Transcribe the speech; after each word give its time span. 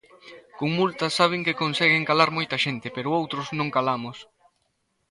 Con 0.57 0.69
multas 0.77 1.15
saben 1.19 1.41
que 1.45 1.59
conseguen 1.61 2.07
calar 2.09 2.29
moita 2.37 2.57
xente, 2.65 2.87
pero 2.95 3.15
outros 3.19 3.45
non 3.57 3.73
calamos. 3.75 4.17